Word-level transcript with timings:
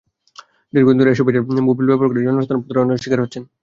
দীর্ঘদিন 0.73 0.99
ধরে 0.99 1.11
এসব 1.11 1.25
ভেজাল 1.27 1.43
মবিল 1.67 1.85
ব্যবহার 1.89 2.09
করে 2.09 2.25
জনসাধারণ 2.25 2.61
প্রতারণার 2.63 3.01
শিকার 3.03 3.23
হচ্ছেন। 3.23 3.43